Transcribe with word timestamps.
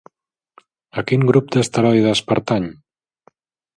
A 1.01 1.03
quin 1.11 1.27
grup 1.31 1.53
d'asteroides 1.57 2.23
pertany? 2.31 2.67